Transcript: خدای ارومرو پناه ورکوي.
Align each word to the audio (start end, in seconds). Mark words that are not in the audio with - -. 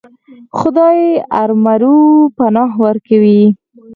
خدای 0.57 1.01
ارومرو 1.41 1.97
پناه 2.37 2.71
ورکوي. 2.85 3.41